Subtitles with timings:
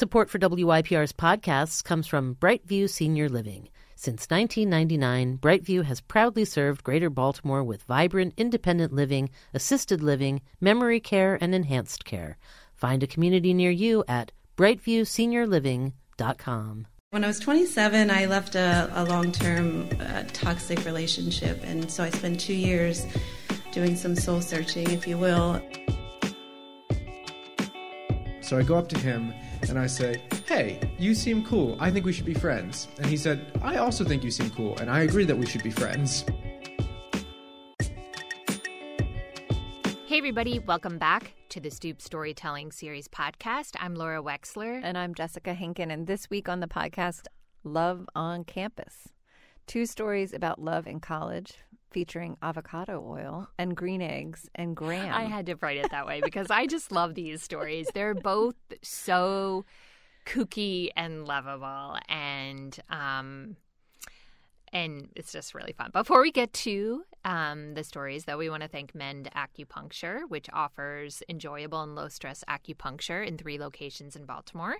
[0.00, 3.68] Support for WYPR's podcasts comes from Brightview Senior Living.
[3.96, 11.00] Since 1999, Brightview has proudly served Greater Baltimore with vibrant independent living, assisted living, memory
[11.00, 12.38] care, and enhanced care.
[12.72, 16.86] Find a community near you at brightviewseniorliving.com.
[17.10, 22.04] When I was 27, I left a, a long term uh, toxic relationship, and so
[22.04, 23.06] I spent two years
[23.70, 25.60] doing some soul searching, if you will.
[28.40, 29.34] So I go up to him
[29.68, 31.76] and I say, Hey, you seem cool.
[31.78, 32.88] I think we should be friends.
[32.98, 35.62] And he said, I also think you seem cool, and I agree that we should
[35.62, 36.24] be friends.
[40.06, 43.76] Hey, everybody, welcome back to the Stoop Storytelling Series podcast.
[43.78, 44.80] I'm Laura Wexler.
[44.82, 45.92] And I'm Jessica Henkin.
[45.92, 47.26] And this week on the podcast,
[47.62, 49.08] Love on Campus.
[49.66, 51.54] Two stories about love in college
[51.90, 55.14] featuring avocado oil and green eggs and graham.
[55.14, 57.88] I had to write it that way because I just love these stories.
[57.92, 59.64] They're both so
[60.26, 63.56] kooky and lovable and um
[64.72, 65.90] and it's just really fun.
[65.92, 70.48] Before we get to um, the stories, though, we want to thank Mend Acupuncture, which
[70.52, 74.76] offers enjoyable and low stress acupuncture in three locations in Baltimore.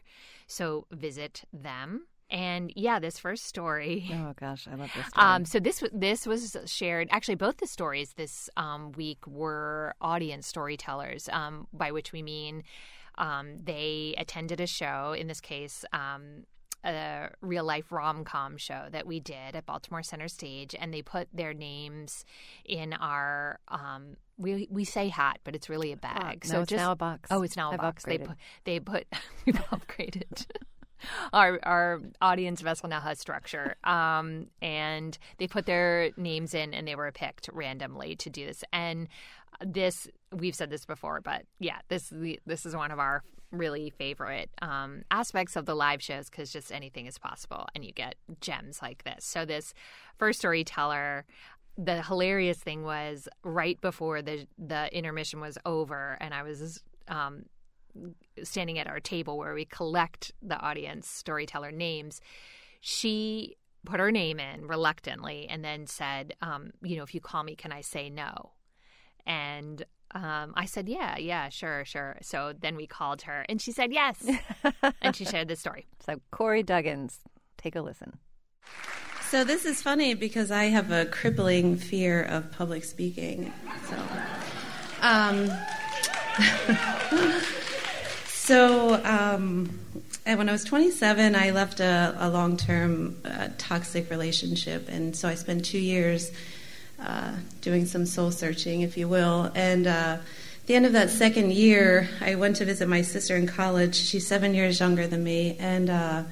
[0.47, 4.09] So visit them and yeah, this first story.
[4.13, 5.07] Oh gosh, I love this.
[5.09, 5.27] Story.
[5.27, 7.09] Um, so this this was shared.
[7.11, 12.63] Actually, both the stories this um, week were audience storytellers, um, by which we mean
[13.19, 15.15] um, they attended a show.
[15.19, 15.85] In this case.
[15.93, 16.45] Um,
[16.83, 21.03] a real life rom com show that we did at Baltimore Center Stage, and they
[21.03, 22.25] put their names
[22.65, 26.43] in our um, we we say hat, but it's really a bag.
[26.45, 27.29] Uh, so it's just, now a box.
[27.31, 28.05] Oh, it's now a I've box.
[28.05, 28.35] Upgraded.
[28.65, 30.47] They put they put we've upgraded
[31.33, 33.77] our our audience vessel now has structure.
[33.85, 38.65] Um, and they put their names in, and they were picked randomly to do this.
[38.73, 39.09] And
[39.65, 42.13] this we've said this before, but yeah, this
[42.47, 46.73] this is one of our really favorite um, aspects of the live shows because just
[46.73, 49.25] anything is possible, and you get gems like this.
[49.25, 49.75] So this
[50.19, 51.25] first storyteller
[51.79, 57.45] the hilarious thing was right before the the intermission was over and I was um,
[58.43, 62.21] standing at our table where we collect the audience storyteller names,
[62.81, 67.43] she put her name in reluctantly and then said, um, you know, if you call
[67.43, 68.53] me, can I say no?
[69.27, 72.19] And um, I said, yeah, yeah, sure, sure.
[72.23, 74.29] So then we called her and she said yes.
[75.03, 75.87] and she shared this story.
[76.05, 77.19] So Corey Duggins,
[77.57, 78.19] take a listen.
[79.31, 83.53] So this is funny because I have a crippling fear of public speaking.
[83.89, 83.97] So,
[85.03, 85.51] um,
[88.51, 89.79] So, um,
[90.25, 94.89] when I was 27, I left a, a long term uh, toxic relationship.
[94.89, 96.33] And so I spent two years
[97.01, 99.53] uh, doing some soul searching, if you will.
[99.55, 103.37] And uh, at the end of that second year, I went to visit my sister
[103.37, 103.95] in college.
[103.95, 105.57] She's seven years younger than me.
[105.61, 106.25] And uh,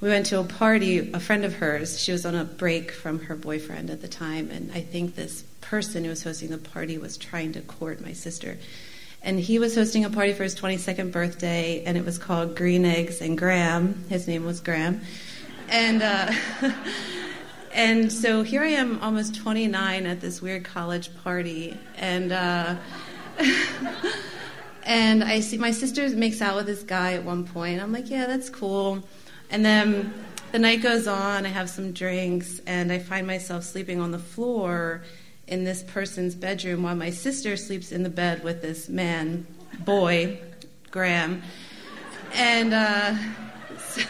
[0.00, 2.02] we went to a party, a friend of hers.
[2.02, 4.50] She was on a break from her boyfriend at the time.
[4.50, 8.12] And I think this person who was hosting the party was trying to court my
[8.12, 8.58] sister
[9.24, 12.84] and he was hosting a party for his 22nd birthday, and it was called Green
[12.84, 14.04] Eggs and Graham.
[14.08, 15.00] His name was Graham,
[15.68, 16.32] and uh,
[17.72, 22.76] and so here I am, almost 29, at this weird college party, and uh,
[24.82, 27.80] and I see my sister makes out with this guy at one point.
[27.80, 29.02] I'm like, yeah, that's cool,
[29.50, 30.12] and then
[30.50, 31.46] the night goes on.
[31.46, 35.02] I have some drinks, and I find myself sleeping on the floor
[35.52, 39.46] in this person's bedroom while my sister sleeps in the bed with this man,
[39.80, 40.38] boy,
[40.90, 41.42] Graham.
[42.32, 43.14] And uh,
[43.78, 44.00] so,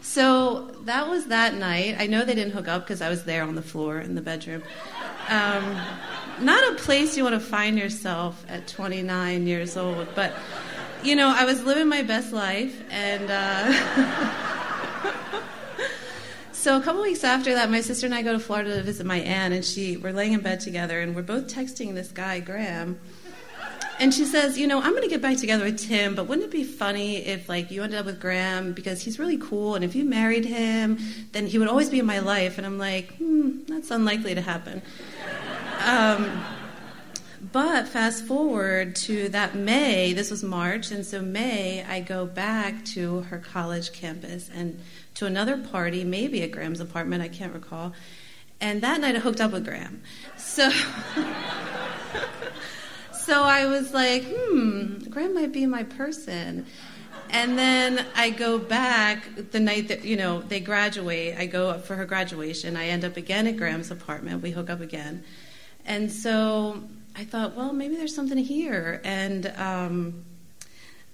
[0.00, 1.96] so, that was that night.
[1.98, 4.20] I know they didn't hook up because I was there on the floor in the
[4.20, 4.62] bedroom.
[5.28, 5.80] Um,
[6.40, 10.32] not a place you want to find yourself at 29 years old, but
[11.02, 13.28] you know, I was living my best life and.
[13.28, 14.46] Uh,
[16.60, 19.06] So a couple weeks after that, my sister and I go to Florida to visit
[19.06, 22.40] my aunt, and she we're laying in bed together, and we're both texting this guy
[22.40, 23.00] Graham.
[23.98, 26.48] And she says, you know, I'm going to get back together with Tim, but wouldn't
[26.48, 29.82] it be funny if like you ended up with Graham because he's really cool, and
[29.82, 30.98] if you married him,
[31.32, 32.58] then he would always be in my life.
[32.58, 34.82] And I'm like, hmm, that's unlikely to happen.
[35.86, 36.44] Um,
[37.52, 42.84] but fast forward to that May, this was March, and so May, I go back
[42.86, 44.78] to her college campus and
[45.14, 47.92] to another party, maybe at Graham's apartment, I can't recall.
[48.60, 50.02] And that night I hooked up with Graham.
[50.36, 50.70] So
[53.30, 56.66] So I was like, hmm, Graham might be my person.
[57.28, 61.36] And then I go back the night that, you know, they graduate.
[61.38, 62.76] I go up for her graduation.
[62.76, 64.42] I end up again at Graham's apartment.
[64.42, 65.22] We hook up again.
[65.86, 66.82] And so
[67.16, 69.00] I thought, well, maybe there's something here.
[69.04, 70.24] And um,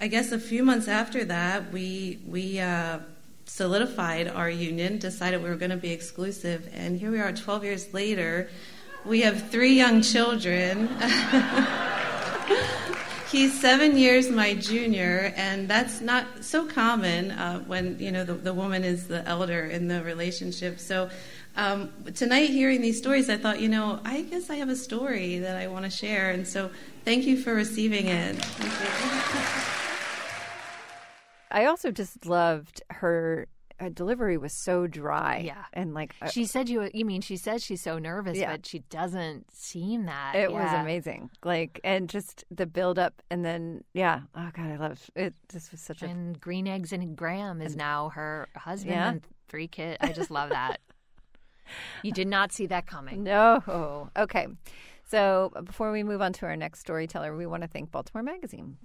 [0.00, 2.98] I guess a few months after that, we we uh,
[3.46, 7.64] solidified our union, decided we were going to be exclusive, and here we are, 12
[7.64, 8.48] years later.
[9.04, 10.88] We have three young children.
[13.30, 18.34] He's seven years my junior, and that's not so common uh, when you know the,
[18.34, 20.78] the woman is the elder in the relationship.
[20.78, 21.10] So
[21.56, 25.38] um, tonight, hearing these stories, I thought, you know, I guess I have a story
[25.38, 26.70] that I want to share, and so
[27.04, 28.36] thank you for receiving it.
[31.50, 33.46] I also just loved her
[33.78, 35.42] uh, delivery was so dry.
[35.44, 35.64] Yeah.
[35.72, 36.88] and like uh, She said you.
[36.94, 38.52] You mean she says she's so nervous, Yeah.
[38.52, 40.34] but she doesn't seem that.
[40.34, 41.30] It was amazing.
[41.44, 44.20] Like and just the build up and then yeah.
[44.34, 45.34] Oh god, I love it.
[45.52, 49.08] This was such a And Green Eggs and Graham is now her husband Yeah.
[49.10, 49.98] and three kids.
[50.00, 50.80] I just love that.
[52.02, 53.22] You did not see that coming.
[53.22, 54.10] no.
[54.16, 54.46] Okay.
[55.08, 58.76] So before we move on to our next storyteller, we want to thank Baltimore Magazine.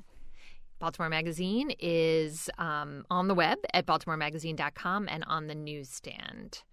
[0.79, 6.63] Baltimore Magazine is um, on the web at baltimoremagazine.com and on the newsstand.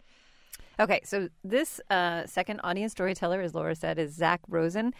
[0.80, 4.94] Okay, so this uh, second audience storyteller, as Laura said, is Zach Rosen,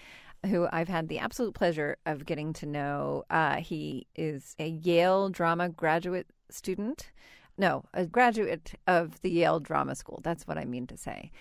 [0.47, 3.25] who I've had the absolute pleasure of getting to know.
[3.31, 7.11] Uh, he is a Yale drama graduate student.
[7.59, 10.21] No, a graduate of the Yale Drama School.
[10.23, 11.33] That's what I mean to say.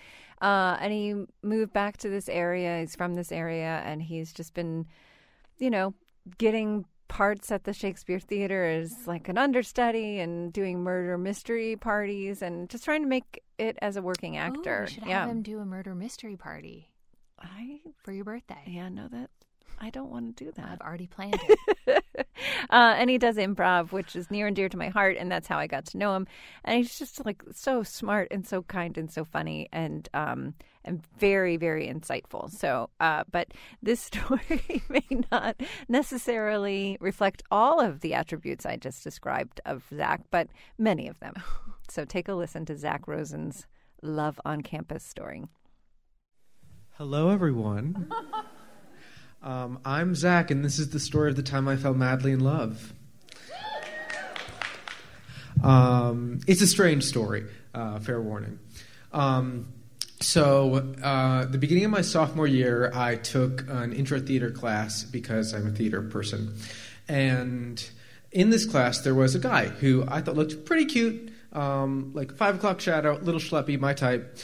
[0.42, 2.80] Uh, and he moved back to this area.
[2.80, 4.86] He's from this area, and he's just been,
[5.58, 5.94] you know,
[6.36, 12.42] getting parts at the Shakespeare Theater as like an understudy and doing murder mystery parties
[12.42, 14.84] and just trying to make it as a working Ooh, actor.
[14.86, 15.20] we should yeah.
[15.20, 16.90] have him do a murder mystery party
[17.40, 18.62] I for your birthday.
[18.66, 19.30] yeah, no that
[19.80, 20.68] I don't want to do that.
[20.72, 22.04] I've already planned it.
[22.70, 25.46] uh, and he does improv, which is near and dear to my heart, and that's
[25.46, 26.26] how I got to know him.
[26.64, 30.54] And he's just like so smart and so kind and so funny and um
[30.84, 32.50] and very very insightful.
[32.50, 33.48] So, uh, but
[33.82, 40.22] this story may not necessarily reflect all of the attributes I just described of Zach,
[40.30, 40.48] but
[40.78, 41.34] many of them.
[41.90, 43.66] So take a listen to Zach Rosen's
[44.02, 45.46] Love on Campus story.
[46.98, 48.10] Hello, everyone.
[49.42, 52.40] Um, I'm Zach, and this is the story of the time I fell madly in
[52.40, 52.92] love.
[55.62, 57.44] Um, it's a strange story,
[57.74, 58.58] uh, fair warning.
[59.12, 59.72] Um,
[60.20, 65.54] so, uh, the beginning of my sophomore year, I took an intro theater class because
[65.54, 66.54] I'm a theater person.
[67.08, 67.82] And
[68.32, 72.36] in this class, there was a guy who I thought looked pretty cute, um, like
[72.36, 74.36] five o'clock shadow, little schleppy, my type.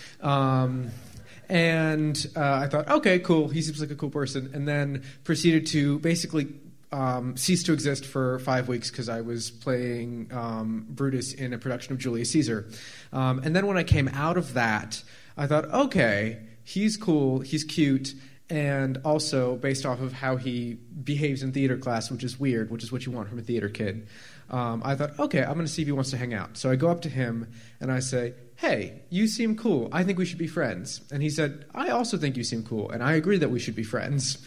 [1.48, 3.48] And uh, I thought, okay, cool.
[3.48, 4.50] He seems like a cool person.
[4.54, 6.48] And then proceeded to basically
[6.94, 11.58] um, cease to exist for five weeks because I was playing um, Brutus in a
[11.58, 12.68] production of Julius Caesar.
[13.12, 15.02] Um, and then when I came out of that,
[15.36, 18.14] I thought, okay, he's cool, he's cute.
[18.48, 22.84] And also, based off of how he behaves in theater class, which is weird, which
[22.84, 24.06] is what you want from a theater kid,
[24.50, 26.56] um, I thought, okay, I'm going to see if he wants to hang out.
[26.56, 27.50] So I go up to him
[27.80, 29.88] and I say, hey, you seem cool.
[29.92, 31.00] I think we should be friends.
[31.12, 33.74] And he said, I also think you seem cool, and I agree that we should
[33.74, 34.38] be friends.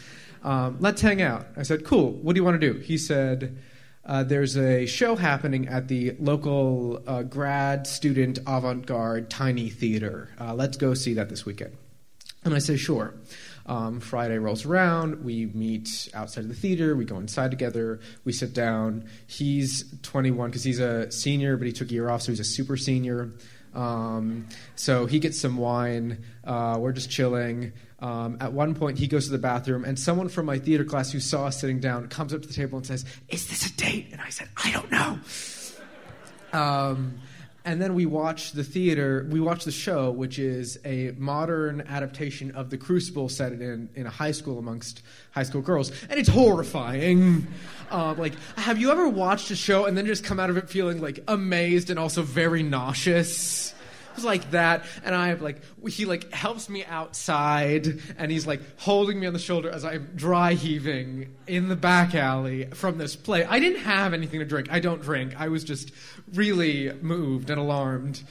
[0.44, 1.48] Um, let's hang out.
[1.58, 2.12] I said, cool.
[2.12, 2.80] What do you want to do?
[2.80, 3.58] He said,
[4.06, 10.30] uh, there's a show happening at the local uh, grad student avant garde tiny theater.
[10.40, 11.76] Uh, let's go see that this weekend.
[12.46, 13.14] And I say, sure.
[13.66, 15.26] Um, Friday rolls around.
[15.26, 16.96] We meet outside of the theater.
[16.96, 18.00] We go inside together.
[18.24, 19.10] We sit down.
[19.28, 22.46] He's 21 because he's a senior, but he took a year off, so he's a
[22.46, 23.34] super senior.
[23.78, 26.26] Um, so he gets some wine.
[26.44, 27.74] Uh, we're just chilling.
[28.00, 31.12] Um, at one point, he goes to the bathroom, and someone from my theater class
[31.12, 33.74] who saw us sitting down comes up to the table and says, Is this a
[33.78, 34.08] date?
[34.12, 35.20] And I said, I don't know.
[36.54, 37.20] Um,
[37.68, 42.52] and then we watch the theater, we watch the show, which is a modern adaptation
[42.52, 45.92] of The Crucible set in, in a high school amongst high school girls.
[46.10, 47.46] And it's horrifying.
[47.92, 50.70] Uh, like, have you ever watched a show and then just come out of it
[50.70, 53.74] feeling like amazed and also very nauseous?
[54.18, 58.62] Was like that, and I have like he like helps me outside, and he's like
[58.80, 63.16] holding me on the shoulder as I'm dry heaving in the back alley from this
[63.16, 63.46] play.
[63.46, 64.70] I didn't have anything to drink.
[64.72, 65.40] I don't drink.
[65.40, 65.92] I was just
[66.34, 68.24] really moved and alarmed,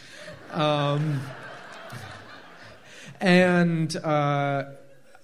[0.51, 1.21] um,
[3.21, 3.97] and.
[3.97, 4.65] Uh,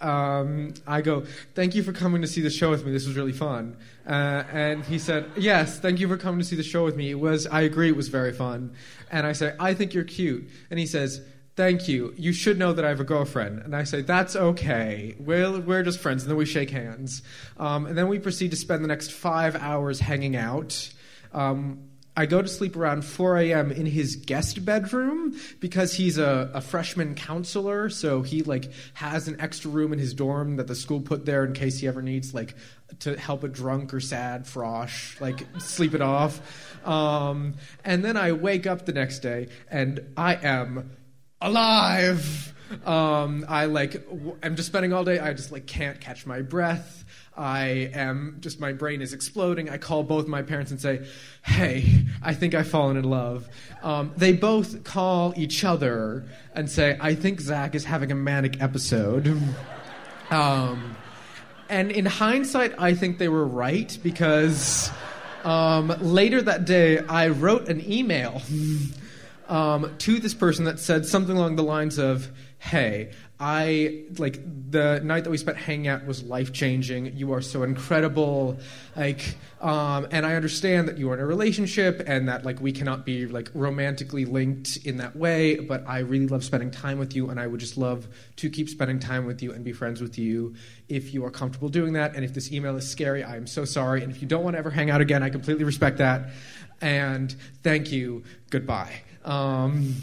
[0.02, 2.92] um, I go, thank you for coming to see the show with me.
[2.92, 3.76] This was really fun.
[4.06, 7.10] Uh, and he said, yes, thank you for coming to see the show with me.
[7.10, 8.74] It was, I agree, it was very fun.
[9.10, 10.48] And I say, I think you're cute.
[10.70, 11.22] And he says,
[11.54, 12.14] thank you.
[12.16, 13.60] You should know that I have a girlfriend.
[13.60, 15.14] And I say, that's okay.
[15.18, 16.22] We're, we're just friends.
[16.22, 17.22] And then we shake hands.
[17.58, 20.90] Um, and then we proceed to spend the next five hours hanging out.
[21.32, 23.72] Um, I go to sleep around 4 a.m.
[23.72, 27.88] in his guest bedroom because he's a, a freshman counselor.
[27.88, 31.44] So he like has an extra room in his dorm that the school put there
[31.44, 32.54] in case he ever needs like
[33.00, 36.40] to help a drunk or sad frosh like sleep it off.
[36.86, 37.54] Um,
[37.84, 40.90] and then I wake up the next day and I am
[41.40, 42.52] alive.
[42.84, 45.18] Um, I like w- I'm just spending all day.
[45.18, 47.04] I just like can't catch my breath.
[47.36, 49.70] I am just my brain is exploding.
[49.70, 51.06] I call both my parents and say,
[51.42, 53.48] "Hey, I think I've fallen in love."
[53.82, 56.24] Um, they both call each other
[56.54, 59.40] and say, "I think Zach is having a manic episode."
[60.30, 60.96] Um,
[61.68, 64.90] and in hindsight, I think they were right because
[65.44, 68.40] um, later that day, I wrote an email
[69.48, 73.10] um, to this person that said something along the lines of, "Hey,
[73.44, 74.38] I like
[74.70, 77.16] the night that we spent hanging out was life changing.
[77.16, 78.56] You are so incredible,
[78.94, 82.70] like, um, and I understand that you are in a relationship and that like we
[82.70, 85.56] cannot be like romantically linked in that way.
[85.56, 88.06] But I really love spending time with you, and I would just love
[88.36, 90.54] to keep spending time with you and be friends with you
[90.88, 92.14] if you are comfortable doing that.
[92.14, 94.04] And if this email is scary, I am so sorry.
[94.04, 96.30] And if you don't want to ever hang out again, I completely respect that.
[96.80, 97.34] And
[97.64, 98.22] thank you.
[98.50, 99.02] Goodbye.
[99.24, 99.96] Um,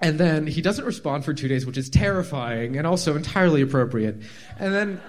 [0.00, 4.16] and then he doesn't respond for two days, which is terrifying and also entirely appropriate.
[4.58, 5.00] And then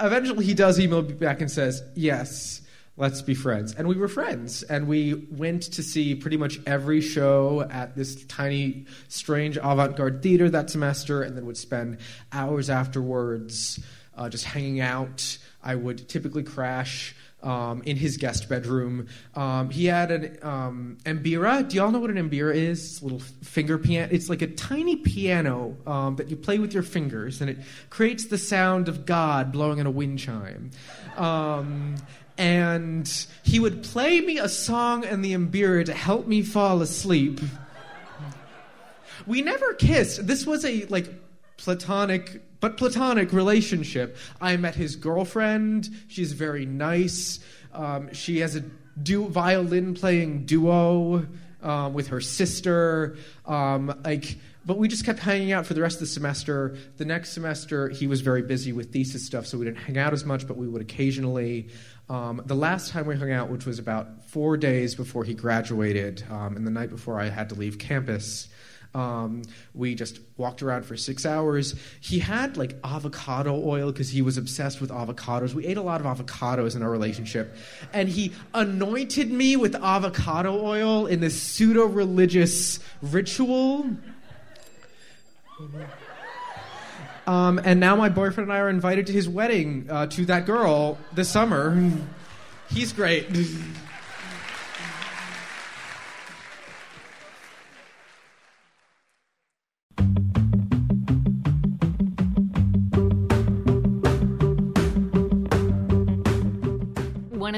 [0.00, 2.62] eventually he does email me back and says, Yes,
[2.96, 3.74] let's be friends.
[3.74, 4.62] And we were friends.
[4.62, 10.22] And we went to see pretty much every show at this tiny, strange avant garde
[10.22, 11.98] theater that semester, and then would spend
[12.32, 13.80] hours afterwards
[14.16, 15.38] uh, just hanging out.
[15.62, 19.08] I would typically crash um, in his guest bedroom.
[19.34, 21.68] Um, he had an um, mbira.
[21.68, 22.84] Do y'all know what an mbira is?
[22.84, 24.08] It's a little finger piano.
[24.10, 27.58] It's like a tiny piano um, that you play with your fingers, and it
[27.90, 30.70] creates the sound of God blowing in a wind chime.
[31.16, 31.96] Um,
[32.38, 37.40] and he would play me a song in the mbira to help me fall asleep.
[39.26, 40.26] We never kissed.
[40.26, 41.08] This was a like
[41.56, 44.16] platonic but platonic relationship.
[44.40, 45.90] I met his girlfriend.
[46.06, 47.40] She's very nice.
[47.74, 48.60] Um, she has a
[49.02, 51.26] du- violin playing duo
[51.60, 53.16] um, with her sister.
[53.46, 56.76] Um, like, but we just kept hanging out for the rest of the semester.
[56.98, 60.12] The next semester, he was very busy with thesis stuff, so we didn't hang out
[60.12, 61.68] as much, but we would occasionally.
[62.08, 66.22] Um, the last time we hung out, which was about four days before he graduated,
[66.30, 68.48] um, and the night before I had to leave campus,
[68.94, 69.42] um,
[69.74, 71.74] we just walked around for six hours.
[72.00, 75.54] He had like avocado oil because he was obsessed with avocados.
[75.54, 77.56] We ate a lot of avocados in our relationship.
[77.92, 83.86] And he anointed me with avocado oil in this pseudo religious ritual.
[87.26, 90.44] Um, and now my boyfriend and I are invited to his wedding uh, to that
[90.44, 91.90] girl this summer.
[92.68, 93.28] He's great.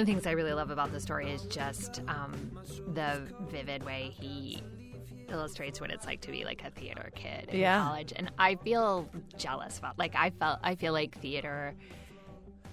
[0.05, 2.59] of the things I really love about the story is just um,
[2.95, 4.63] the vivid way he
[5.31, 7.83] illustrates what it's like to be like a theater kid in Yeah.
[7.85, 8.13] college.
[8.15, 11.75] And I feel jealous about like I felt I feel like theater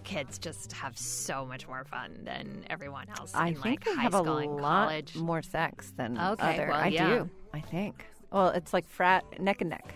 [0.03, 3.93] kids just have so much more fun than everyone else I in think like they
[3.95, 4.25] high have a and
[4.57, 5.15] lot college.
[5.15, 6.67] more sex than Okay, other.
[6.69, 7.07] well, I yeah.
[7.19, 7.29] do.
[7.53, 8.05] I think.
[8.31, 9.93] Well, it's like frat neck and neck.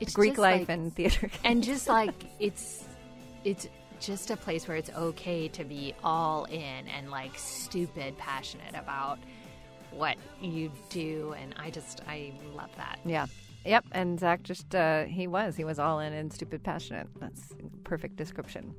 [0.00, 1.30] It's Greek life like- and theater.
[1.44, 2.84] and just like it's
[3.44, 3.68] it's
[4.00, 9.18] just a place where it's okay to be all in and like stupid passionate about
[9.90, 13.26] what you do and i just i love that Yeah.
[13.64, 13.84] Yep.
[13.92, 15.54] And Zach just, uh, he was.
[15.54, 17.08] He was all in and stupid passionate.
[17.20, 17.52] That's
[17.84, 18.74] perfect description.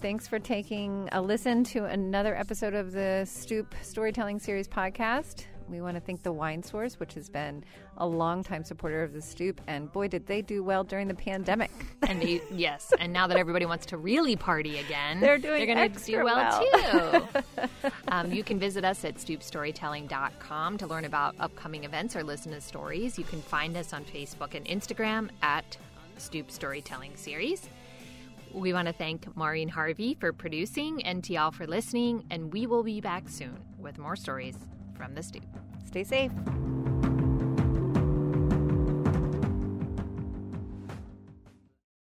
[0.00, 5.44] Thanks for taking a listen to another episode of the Stoop Storytelling Series podcast.
[5.68, 7.64] We want to thank the Wine Source, which has been
[7.96, 9.60] a longtime supporter of the Stoop.
[9.66, 11.70] And boy, did they do well during the pandemic.
[12.08, 15.66] and they, yes and now that everybody wants to really party again They're doing they're
[15.66, 17.28] gonna extra do well, well.
[17.32, 22.52] too um, you can visit us at stoopstorytelling.com to learn about upcoming events or listen
[22.52, 25.76] to stories you can find us on facebook and instagram at
[26.18, 27.68] stoop storytelling series
[28.52, 32.68] we want to thank Maureen Harvey for producing and to y'all for listening, and we
[32.68, 34.54] will be back soon with more stories
[34.96, 35.44] from the stoop.
[35.86, 36.32] Stay safe.